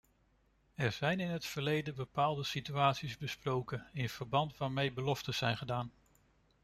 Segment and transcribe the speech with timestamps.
[0.75, 5.91] Er zijn in het verleden bepaalde situaties besproken in verband waarmee beloftes zijn gedaan.